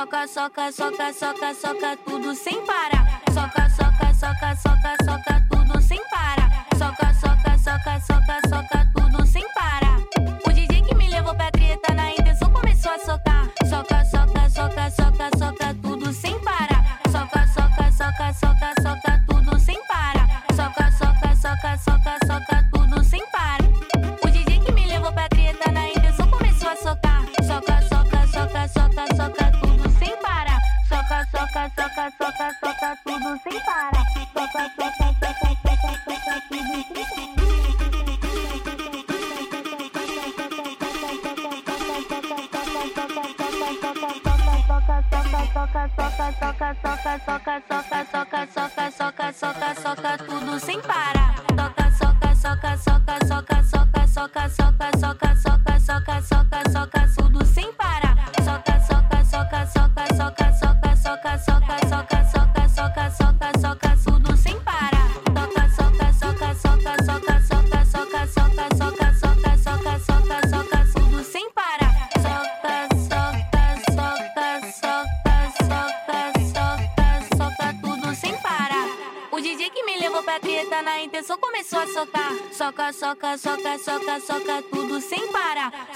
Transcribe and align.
soca, 0.00 0.26
soca, 0.26 0.72
soca, 0.72 1.12
soca, 1.12 1.54
soca. 1.54 2.09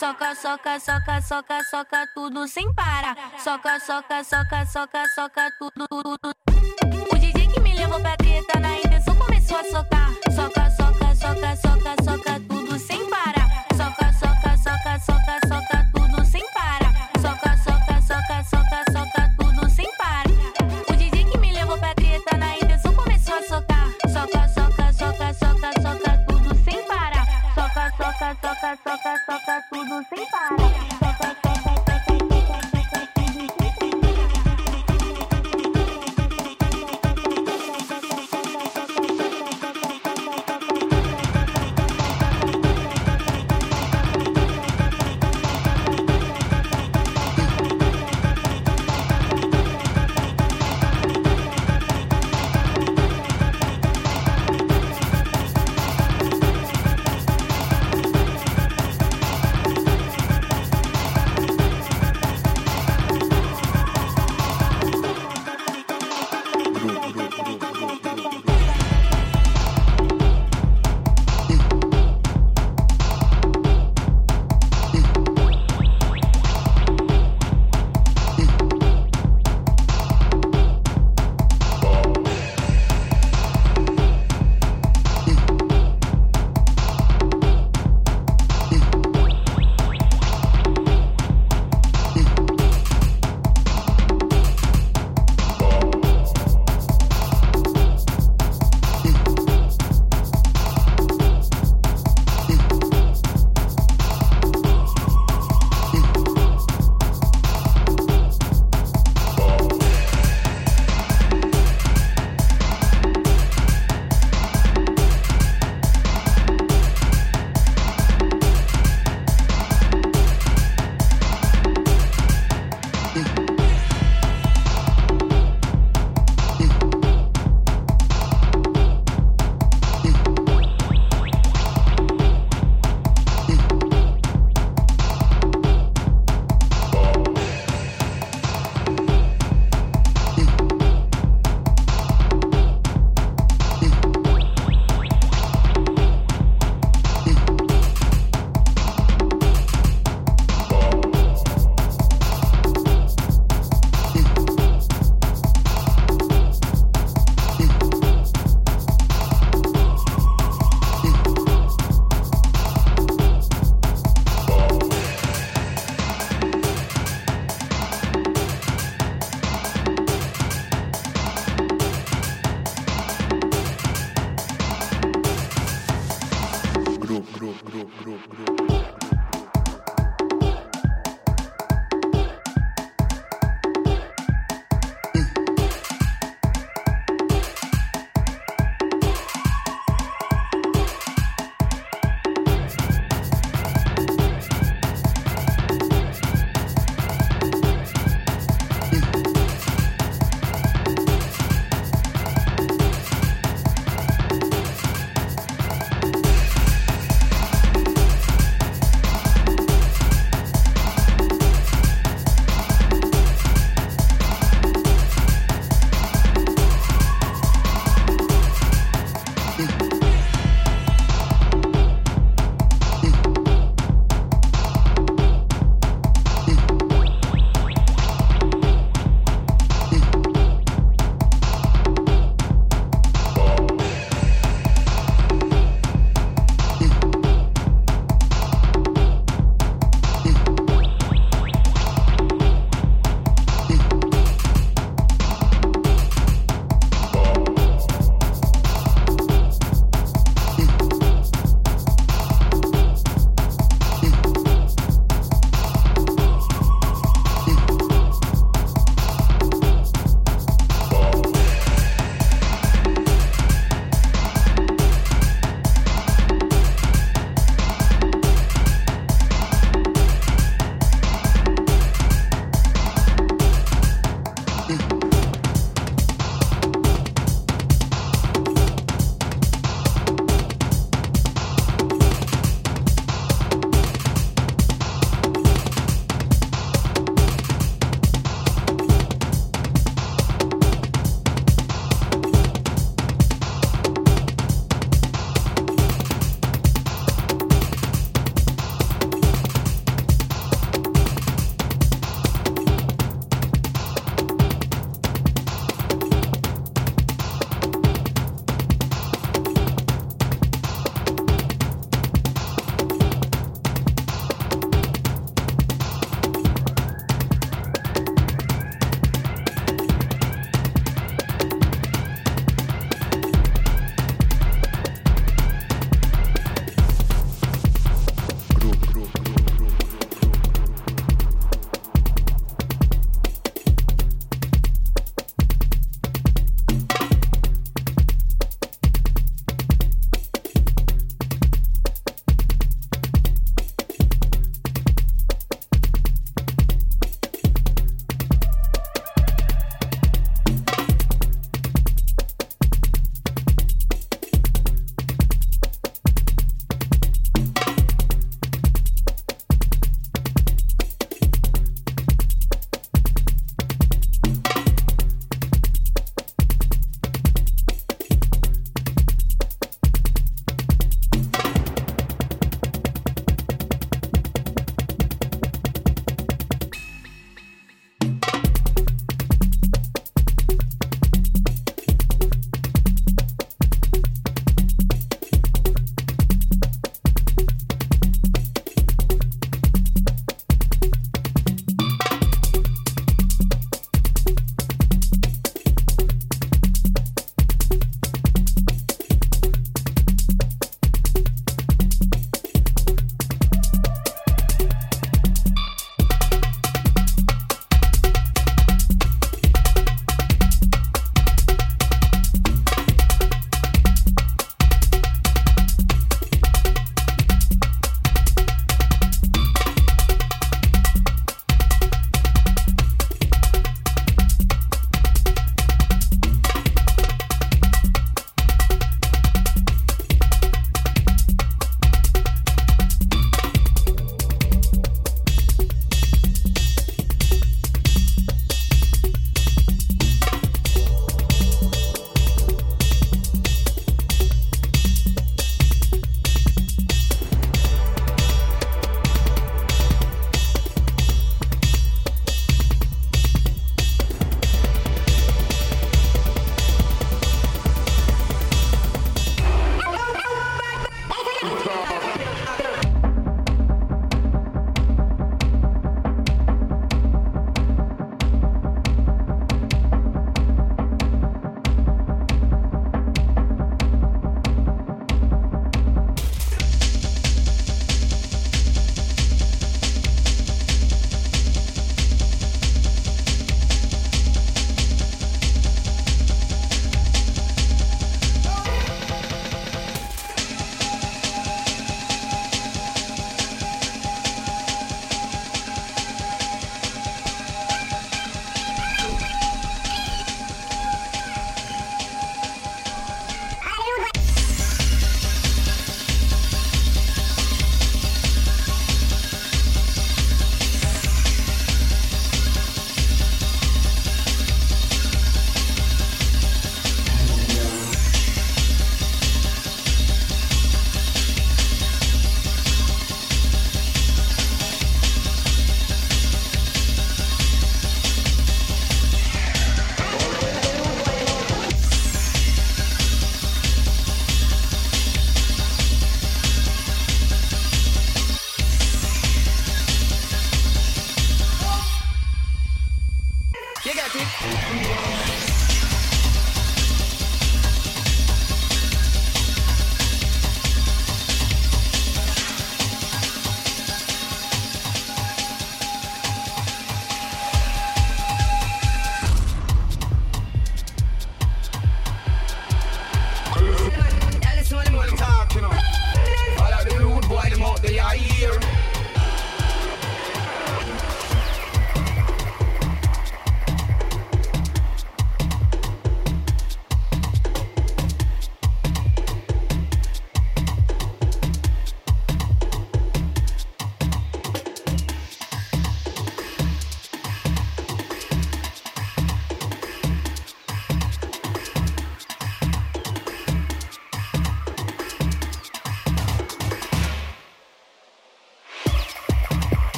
Soca, 0.00 0.34
soca, 0.34 0.80
soca, 0.80 1.20
soca, 1.20 1.62
soca 1.64 2.06
tudo 2.14 2.48
sem 2.48 2.72
parar. 2.72 3.14
Soca, 3.36 3.78
soca, 3.78 4.24
soca, 4.24 4.64
soca, 4.64 5.04
soca 5.14 5.50
tudo. 5.58 6.16
O 7.12 7.18
DJ 7.18 7.39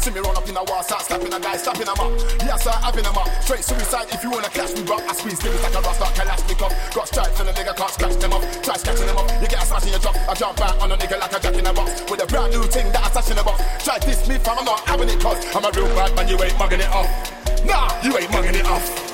See 0.00 0.10
me 0.16 0.20
run 0.20 0.34
up 0.34 0.48
in 0.48 0.56
a 0.56 0.64
wall, 0.64 0.82
start 0.82 1.04
slapping 1.04 1.28
a 1.28 1.38
guy, 1.38 1.60
slapping 1.60 1.84
a 1.84 1.92
up. 1.92 2.08
Yes, 2.40 2.64
sir, 2.64 2.72
having 2.72 3.04
a 3.04 3.12
up. 3.12 3.28
Straight 3.44 3.60
suicide 3.60 4.08
if 4.08 4.24
you 4.24 4.30
wanna 4.30 4.48
catch 4.48 4.72
me, 4.72 4.82
bro. 4.82 4.96
I 4.96 5.12
squeeze 5.12 5.42
lyrics 5.44 5.62
like 5.62 5.76
a 5.76 5.80
rust, 5.84 6.00
like 6.00 6.14
Kalashnikov. 6.16 6.72
Got 6.94 7.08
stripes 7.08 7.40
and 7.40 7.48
a 7.50 7.52
nigga 7.52 7.76
can't 7.76 7.92
scratch 7.92 8.16
them 8.16 8.32
up. 8.32 8.40
Try 8.64 8.76
scratching 8.80 9.06
them 9.06 9.18
up, 9.18 9.28
you 9.42 9.46
get 9.46 9.62
a 9.62 9.66
smash 9.66 9.84
in 9.84 9.90
your 9.92 10.00
drop. 10.00 10.16
I 10.16 10.32
jump 10.32 10.56
back 10.56 10.80
on 10.80 10.90
a 10.90 10.96
nigga 10.96 11.20
like 11.20 11.36
a 11.36 11.40
jack 11.40 11.52
in 11.52 11.66
a 11.66 11.72
box. 11.74 12.00
With 12.10 12.24
a 12.24 12.26
brand 12.26 12.50
new 12.50 12.64
thing 12.64 12.90
that 12.92 13.04
I 13.04 13.08
touch 13.12 13.30
in 13.30 13.36
a 13.36 13.44
box. 13.44 13.60
Try 13.84 13.98
this 13.98 14.26
me, 14.26 14.38
fam, 14.38 14.56
I'm 14.56 14.64
not 14.64 14.80
having 14.88 15.10
it, 15.10 15.20
cause 15.20 15.36
I'm 15.54 15.68
a 15.68 15.70
real 15.76 15.92
bad 15.92 16.16
man, 16.16 16.28
you 16.28 16.40
ain't 16.40 16.56
mugging 16.56 16.80
it 16.80 16.88
off. 16.88 17.08
Nah, 17.66 17.92
you 18.00 18.16
ain't 18.16 18.32
mugging 18.32 18.54
it 18.54 18.64
off. 18.64 19.09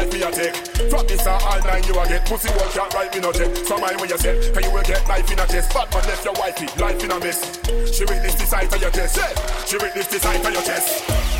Life 0.00 0.12
me 0.12 0.22
a 0.22 0.30
take 0.30 0.56
From 0.90 1.06
this 1.06 1.26
a 1.26 1.30
all 1.30 1.60
nine 1.60 1.84
you 1.84 1.98
a 1.98 2.06
get 2.08 2.26
Pussy 2.26 2.48
work 2.50 2.72
can't 2.72 2.94
write 2.94 3.14
me 3.14 3.20
no 3.20 3.32
check. 3.32 3.54
So 3.56 3.78
mind 3.78 4.00
when 4.00 4.08
you 4.08 4.18
said 4.18 4.54
Can 4.54 4.62
you 4.64 4.72
will 4.72 4.82
get 4.82 5.06
knife 5.06 5.30
in 5.30 5.38
a 5.38 5.46
chest. 5.46 5.72
Bad 5.74 5.92
man 5.92 6.04
left 6.04 6.24
your 6.24 6.34
wifey, 6.34 6.66
life 6.80 7.04
in 7.04 7.10
a 7.10 7.18
mess. 7.18 7.40
She 7.92 8.04
witness 8.04 8.34
the 8.34 8.46
sight 8.46 8.72
of 8.72 8.80
your 8.80 8.90
chest. 8.90 9.18
She 9.68 9.76
witness 9.76 10.06
the 10.06 10.18
sight 10.18 10.44
of 10.44 10.52
your 10.52 10.62
chest 10.62 11.39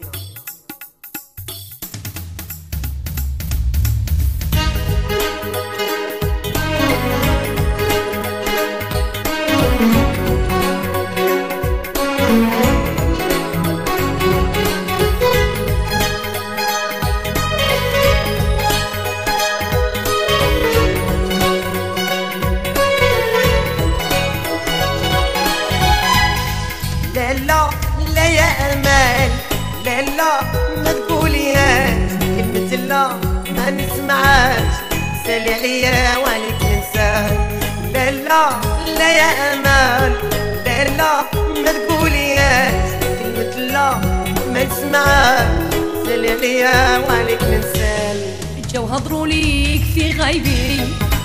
غايبي 50.31 50.79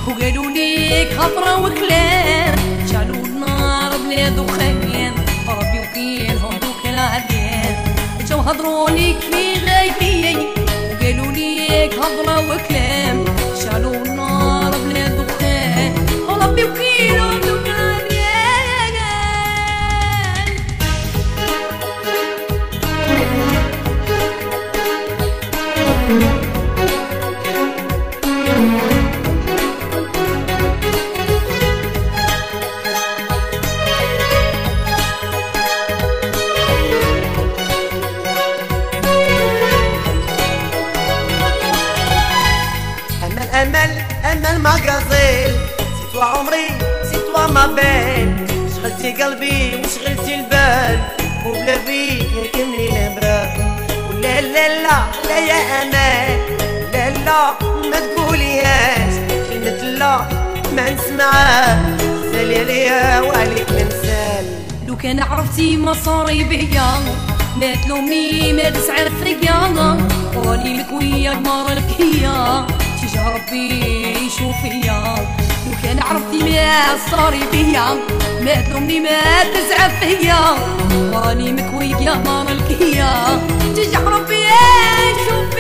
وقالوا 0.09 0.51
ليك 0.51 1.13
هضرة 1.13 1.61
وكلام 1.61 2.55
جعلوا 2.93 3.27
النار 3.27 3.91
بلا 3.99 4.29
دخان 4.29 5.15
ربي 5.49 5.79
وكيلهم 5.81 6.51
دوك 6.51 6.83
العديان 6.87 7.75
جاو 8.29 8.41
هضروا 8.41 8.91
ليك 8.91 9.17
في 9.21 9.65
غايبي 9.67 10.37
وقالوا 10.93 11.33
ليك 11.33 11.95
هضرة 11.95 12.39
وكلام 12.51 12.76
كان 65.67 65.75
عرفتي 65.75 65.77
ما 65.77 65.93
صاري 65.93 66.45
بيا 66.45 66.91
ما 67.61 67.75
تلومني 67.85 68.53
ما 68.53 68.71
تسعر 68.71 69.11
فيا 69.11 69.75
راني 70.37 70.77
لك 70.77 70.93
ويا 70.93 71.33
المرة 71.33 71.73
الكيا 71.73 72.67
تيجي 73.01 73.19
ربي 73.19 73.83
يشوف 74.27 74.57
فيا 74.63 75.15
لو 75.67 75.73
كان 75.83 75.99
عرفتي 76.03 76.39
ما 76.39 76.97
صاري 77.11 77.41
بيا. 77.53 77.85
ما 78.45 78.55
تلومني 78.63 79.01
ما 79.01 79.21
تسعر 79.55 79.91
فيا 80.01 80.41
راني 81.15 81.53
مكوي 81.53 81.91
يا 82.05 82.15
مرة 82.15 82.53
الكيا 82.53 83.43
تيجي 83.75 83.97
ربي 83.97 84.45
يشوف 85.11 85.55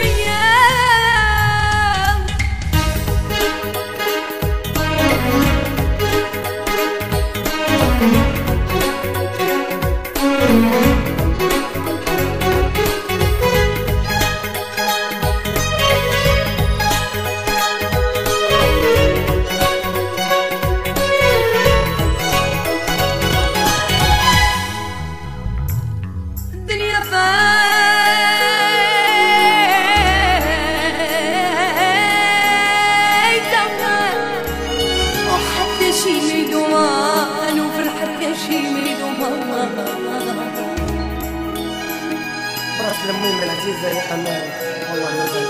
المهم 43.10 43.42
العزيزة 43.42 43.88
يا 43.88 44.14
أمان 44.14 44.42
والله 44.90 45.10
ما 45.10 45.26
زال 45.26 45.46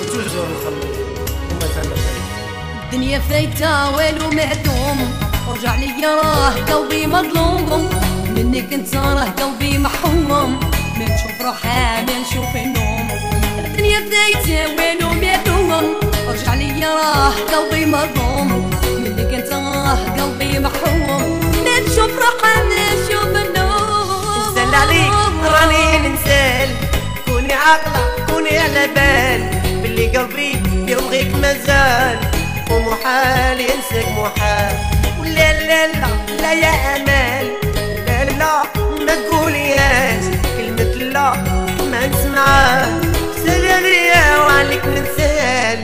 وتوجور 0.00 0.46
نصلي 0.54 0.90
وما 1.50 1.66
زال 1.74 1.92
الدنيا 2.84 3.18
فايتة 3.18 3.90
والو 3.96 4.30
معدوم 4.30 5.18
ورجع 5.48 5.74
لي 5.74 6.04
راه 6.04 6.50
قلبي 6.50 7.06
مظلوم. 7.06 7.90
منك 8.36 8.72
انت 8.72 8.96
راه 8.96 9.24
قلبي 9.24 9.78
محروم. 9.78 10.60
ما 10.98 11.04
نشوف 11.04 11.40
روحها 11.42 12.02
ما 12.02 12.18
نشوف 12.20 12.56
النوم. 12.56 13.08
الدنيا 13.64 14.00
فايتة 14.10 14.74
والو 14.76 15.08
معدوم 15.22 15.94
ورجع 16.28 16.54
لي 16.54 16.84
راه 16.84 17.32
قلبي 17.52 17.86
مظلوم. 17.86 18.70
منك 18.84 19.34
انت 19.34 19.52
راه 19.52 19.98
قلبي 20.18 20.58
محروم. 20.58 21.40
ما 21.64 21.80
نشوف 21.80 22.10
روحها 22.24 22.64
ما 22.64 22.94
نشوف 22.94 23.24
النوم. 23.24 23.66
عليك 24.74 25.12
راني. 25.42 25.95
عاقلة 27.66 28.26
كوني 28.26 28.58
على 28.58 28.86
بال. 28.86 29.40
باللي 29.82 30.06
قلبي 30.16 30.52
يبغيك 30.92 31.34
مازال. 31.34 32.18
ومحال 32.70 33.60
ينساك 33.60 34.08
محال. 34.18 34.76
ولا 35.20 35.52
لا 35.52 35.86
لا 35.86 36.06
لا 36.42 36.52
يا 36.52 36.96
أمال. 36.96 37.46
لا 38.06 38.24
لا 38.24 38.62
ما 39.06 39.14
تقوليهاش. 39.14 40.24
كلمة 40.56 40.94
لا 40.94 41.34
ما 41.90 42.06
نسمعها 42.06 43.16
عليا 43.76 44.38
وعليك 44.38 44.84
ننساك 44.86 45.78